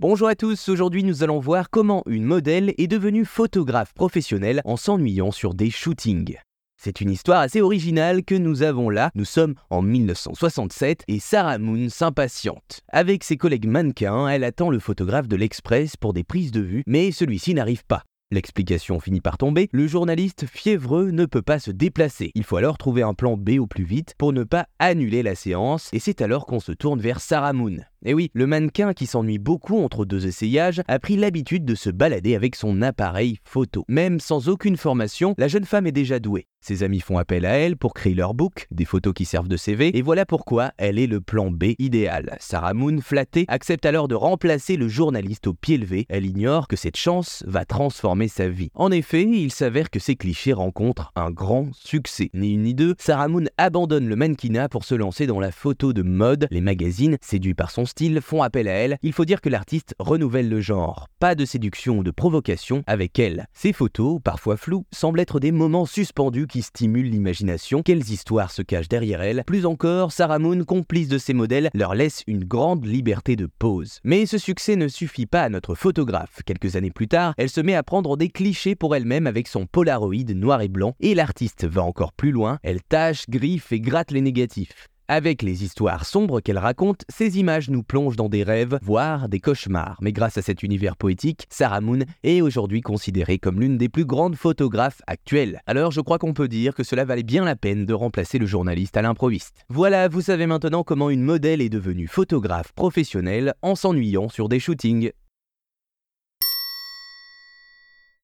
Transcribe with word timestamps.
Bonjour 0.00 0.28
à 0.28 0.36
tous, 0.36 0.68
aujourd'hui 0.68 1.02
nous 1.02 1.24
allons 1.24 1.40
voir 1.40 1.70
comment 1.70 2.04
une 2.06 2.22
modèle 2.22 2.72
est 2.78 2.86
devenue 2.86 3.24
photographe 3.24 3.92
professionnelle 3.94 4.62
en 4.64 4.76
s'ennuyant 4.76 5.32
sur 5.32 5.54
des 5.54 5.70
shootings. 5.70 6.36
C'est 6.80 7.00
une 7.00 7.10
histoire 7.10 7.40
assez 7.40 7.60
originale 7.60 8.22
que 8.22 8.36
nous 8.36 8.62
avons 8.62 8.90
là. 8.90 9.10
Nous 9.16 9.24
sommes 9.24 9.56
en 9.70 9.82
1967 9.82 11.02
et 11.08 11.18
Sarah 11.18 11.58
Moon 11.58 11.88
s'impatiente. 11.88 12.82
Avec 12.86 13.24
ses 13.24 13.36
collègues 13.36 13.66
mannequins, 13.66 14.28
elle 14.28 14.44
attend 14.44 14.70
le 14.70 14.78
photographe 14.78 15.26
de 15.26 15.34
l'Express 15.34 15.96
pour 15.96 16.12
des 16.12 16.22
prises 16.22 16.52
de 16.52 16.60
vue, 16.60 16.84
mais 16.86 17.10
celui-ci 17.10 17.52
n'arrive 17.54 17.84
pas. 17.84 18.04
L'explication 18.30 19.00
finit 19.00 19.22
par 19.22 19.38
tomber, 19.38 19.70
le 19.72 19.86
journaliste 19.86 20.44
fiévreux 20.46 21.10
ne 21.12 21.24
peut 21.24 21.40
pas 21.40 21.58
se 21.58 21.70
déplacer. 21.70 22.30
Il 22.34 22.44
faut 22.44 22.58
alors 22.58 22.76
trouver 22.76 23.00
un 23.00 23.14
plan 23.14 23.38
B 23.38 23.52
au 23.58 23.66
plus 23.66 23.84
vite 23.84 24.14
pour 24.18 24.34
ne 24.34 24.44
pas 24.44 24.66
annuler 24.78 25.22
la 25.22 25.34
séance, 25.34 25.88
et 25.94 25.98
c'est 25.98 26.20
alors 26.20 26.44
qu'on 26.44 26.60
se 26.60 26.72
tourne 26.72 27.00
vers 27.00 27.20
Sarah 27.20 27.54
Moon. 27.54 27.78
Et 28.04 28.14
oui, 28.14 28.30
le 28.32 28.46
mannequin 28.46 28.92
qui 28.92 29.06
s'ennuie 29.06 29.38
beaucoup 29.38 29.78
entre 29.78 30.04
deux 30.04 30.26
essayages 30.26 30.82
a 30.86 31.00
pris 31.00 31.16
l'habitude 31.16 31.64
de 31.64 31.74
se 31.74 31.90
balader 31.90 32.36
avec 32.36 32.54
son 32.54 32.80
appareil 32.80 33.38
photo. 33.44 33.84
Même 33.88 34.20
sans 34.20 34.48
aucune 34.48 34.76
formation, 34.76 35.34
la 35.36 35.48
jeune 35.48 35.64
femme 35.64 35.86
est 35.88 35.92
déjà 35.92 36.20
douée. 36.20 36.46
Ses 36.60 36.82
amis 36.82 37.00
font 37.00 37.18
appel 37.18 37.46
à 37.46 37.52
elle 37.52 37.76
pour 37.76 37.94
créer 37.94 38.14
leur 38.14 38.34
book, 38.34 38.66
des 38.72 38.84
photos 38.84 39.14
qui 39.14 39.24
servent 39.24 39.48
de 39.48 39.56
CV, 39.56 39.96
et 39.96 40.02
voilà 40.02 40.26
pourquoi 40.26 40.72
elle 40.76 40.98
est 40.98 41.06
le 41.06 41.20
plan 41.20 41.50
B 41.50 41.74
idéal. 41.78 42.36
Sarah 42.40 42.74
Moon, 42.74 43.00
flattée, 43.00 43.44
accepte 43.48 43.86
alors 43.86 44.08
de 44.08 44.16
remplacer 44.16 44.76
le 44.76 44.88
journaliste 44.88 45.46
au 45.46 45.54
pied 45.54 45.78
levé. 45.78 46.04
Elle 46.08 46.26
ignore 46.26 46.66
que 46.66 46.76
cette 46.76 46.96
chance 46.96 47.44
va 47.46 47.64
transformer 47.64 48.26
sa 48.26 48.48
vie. 48.48 48.70
En 48.74 48.90
effet, 48.90 49.22
il 49.22 49.52
s'avère 49.52 49.88
que 49.88 50.00
ces 50.00 50.16
clichés 50.16 50.52
rencontrent 50.52 51.12
un 51.14 51.30
grand 51.30 51.68
succès. 51.72 52.30
Ni 52.34 52.54
une 52.54 52.62
ni 52.62 52.74
deux, 52.74 52.94
Sarah 52.98 53.28
Moon 53.28 53.44
abandonne 53.56 54.08
le 54.08 54.16
mannequinat 54.16 54.68
pour 54.68 54.84
se 54.84 54.96
lancer 54.96 55.26
dans 55.26 55.40
la 55.40 55.52
photo 55.52 55.92
de 55.92 56.02
mode. 56.02 56.48
Les 56.50 56.60
magazines, 56.60 57.18
séduits 57.22 57.54
par 57.54 57.70
son 57.70 57.86
style, 57.88 58.20
font 58.20 58.42
appel 58.42 58.68
à 58.68 58.72
elle. 58.72 58.98
Il 59.02 59.12
faut 59.12 59.24
dire 59.24 59.40
que 59.40 59.48
l'artiste 59.48 59.94
renouvelle 59.98 60.48
le 60.48 60.60
genre. 60.60 61.08
Pas 61.18 61.34
de 61.34 61.44
séduction 61.44 61.98
ou 61.98 62.02
de 62.04 62.12
provocation 62.12 62.84
avec 62.86 63.18
elle. 63.18 63.46
Ses 63.52 63.72
photos, 63.72 64.20
parfois 64.22 64.56
floues, 64.56 64.84
semblent 64.92 65.20
être 65.20 65.40
des 65.40 65.50
moments 65.50 65.86
suspendus 65.86 66.46
qui 66.46 66.62
stimulent 66.62 67.10
l'imagination. 67.10 67.82
Quelles 67.82 68.10
histoires 68.10 68.52
se 68.52 68.62
cachent 68.62 68.88
derrière 68.88 69.22
elle? 69.22 69.42
Plus 69.44 69.66
encore, 69.66 70.12
Sarah 70.12 70.38
Moon, 70.38 70.64
complice 70.64 71.08
de 71.08 71.18
ses 71.18 71.34
modèles, 71.34 71.70
leur 71.74 71.94
laisse 71.94 72.22
une 72.26 72.44
grande 72.44 72.86
liberté 72.86 73.34
de 73.34 73.48
pose. 73.58 73.98
Mais 74.04 74.26
ce 74.26 74.38
succès 74.38 74.76
ne 74.76 74.88
suffit 74.88 75.26
pas 75.26 75.42
à 75.42 75.48
notre 75.48 75.74
photographe. 75.74 76.40
Quelques 76.46 76.76
années 76.76 76.90
plus 76.90 77.08
tard, 77.08 77.34
elle 77.36 77.50
se 77.50 77.60
met 77.60 77.74
à 77.74 77.82
prendre 77.82 78.16
des 78.16 78.28
clichés 78.28 78.76
pour 78.76 78.94
elle-même 78.94 79.26
avec 79.26 79.48
son 79.48 79.66
Polaroid 79.66 80.34
noir 80.34 80.62
et 80.62 80.68
blanc, 80.68 80.94
et 81.00 81.14
l'artiste 81.14 81.66
va 81.66 81.82
encore 81.82 82.12
plus 82.12 82.30
loin, 82.30 82.58
elle 82.62 82.82
tâche, 82.82 83.24
griffe 83.28 83.72
et 83.72 83.80
gratte 83.80 84.10
les 84.10 84.20
négatifs. 84.20 84.88
Avec 85.10 85.40
les 85.40 85.64
histoires 85.64 86.04
sombres 86.04 86.42
qu'elle 86.42 86.58
raconte, 86.58 87.06
ces 87.08 87.38
images 87.38 87.70
nous 87.70 87.82
plongent 87.82 88.16
dans 88.16 88.28
des 88.28 88.42
rêves, 88.42 88.78
voire 88.82 89.30
des 89.30 89.40
cauchemars. 89.40 89.96
Mais 90.02 90.12
grâce 90.12 90.36
à 90.36 90.42
cet 90.42 90.62
univers 90.62 90.96
poétique, 90.96 91.46
Sarah 91.48 91.80
Moon 91.80 92.00
est 92.24 92.42
aujourd'hui 92.42 92.82
considérée 92.82 93.38
comme 93.38 93.58
l'une 93.58 93.78
des 93.78 93.88
plus 93.88 94.04
grandes 94.04 94.36
photographes 94.36 95.00
actuelles. 95.06 95.62
Alors 95.66 95.92
je 95.92 96.02
crois 96.02 96.18
qu'on 96.18 96.34
peut 96.34 96.46
dire 96.46 96.74
que 96.74 96.84
cela 96.84 97.06
valait 97.06 97.22
bien 97.22 97.46
la 97.46 97.56
peine 97.56 97.86
de 97.86 97.94
remplacer 97.94 98.38
le 98.38 98.44
journaliste 98.44 98.98
à 98.98 99.02
l'improviste. 99.02 99.64
Voilà, 99.70 100.08
vous 100.08 100.20
savez 100.20 100.46
maintenant 100.46 100.82
comment 100.82 101.08
une 101.08 101.22
modèle 101.22 101.62
est 101.62 101.70
devenue 101.70 102.06
photographe 102.06 102.72
professionnelle 102.72 103.54
en 103.62 103.76
s'ennuyant 103.76 104.28
sur 104.28 104.50
des 104.50 104.60
shootings. 104.60 105.12